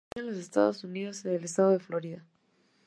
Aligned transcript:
Se 0.01 0.19
distribuye 0.19 0.27
en 0.31 0.35
los 0.35 0.43
Estados 0.45 0.83
Unidos 0.83 1.25
en 1.25 1.33
el 1.35 1.43
estado 1.43 1.69
de 1.69 1.79
Florida. 1.79 2.25